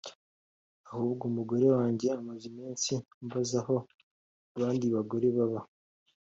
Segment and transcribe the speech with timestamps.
[0.91, 3.75] ahubwo umugore wanjye amaze iminsi ambaza aho
[4.55, 5.61] abandi bagore baba